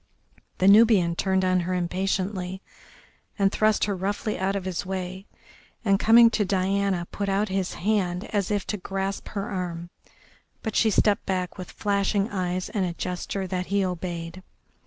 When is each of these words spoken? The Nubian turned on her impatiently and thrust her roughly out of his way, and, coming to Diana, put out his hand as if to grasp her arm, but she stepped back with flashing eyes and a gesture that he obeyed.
The 0.57 0.67
Nubian 0.67 1.15
turned 1.15 1.45
on 1.45 1.59
her 1.59 1.75
impatiently 1.75 2.63
and 3.37 3.51
thrust 3.51 3.85
her 3.85 3.95
roughly 3.95 4.39
out 4.39 4.55
of 4.55 4.65
his 4.65 4.83
way, 4.83 5.27
and, 5.85 5.99
coming 5.99 6.31
to 6.31 6.43
Diana, 6.43 7.05
put 7.11 7.29
out 7.29 7.49
his 7.49 7.75
hand 7.75 8.23
as 8.33 8.49
if 8.49 8.65
to 8.65 8.77
grasp 8.77 9.27
her 9.27 9.47
arm, 9.51 9.91
but 10.63 10.75
she 10.75 10.89
stepped 10.89 11.27
back 11.27 11.55
with 11.59 11.69
flashing 11.69 12.31
eyes 12.31 12.67
and 12.69 12.83
a 12.83 12.93
gesture 12.93 13.45
that 13.45 13.67
he 13.67 13.85
obeyed. 13.85 14.41